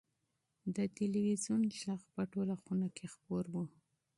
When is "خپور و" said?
3.13-3.55